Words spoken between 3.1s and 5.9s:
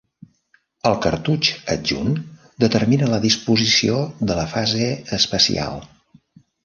la disposició de la fase especial.